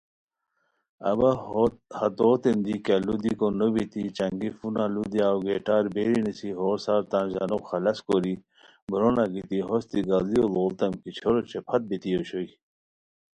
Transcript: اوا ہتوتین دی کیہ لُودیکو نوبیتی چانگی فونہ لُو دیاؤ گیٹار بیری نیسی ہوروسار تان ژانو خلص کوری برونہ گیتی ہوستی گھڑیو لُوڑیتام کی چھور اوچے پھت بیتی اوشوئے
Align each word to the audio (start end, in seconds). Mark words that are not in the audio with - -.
اوا 1.09 1.31
ہتوتین 1.99 2.57
دی 2.65 2.75
کیہ 2.85 3.01
لُودیکو 3.05 3.47
نوبیتی 3.59 4.03
چانگی 4.17 4.49
فونہ 4.57 4.85
لُو 4.93 5.03
دیاؤ 5.11 5.37
گیٹار 5.45 5.83
بیری 5.93 6.17
نیسی 6.25 6.49
ہوروسار 6.57 7.01
تان 7.11 7.25
ژانو 7.33 7.57
خلص 7.69 7.97
کوری 8.07 8.33
برونہ 8.89 9.23
گیتی 9.33 9.59
ہوستی 9.67 9.99
گھڑیو 10.11 10.45
لُوڑیتام 10.53 10.93
کی 11.01 11.09
چھور 11.17 11.35
اوچے 11.37 11.59
پھت 11.67 11.81
بیتی 11.89 12.11
اوشوئے 12.15 12.51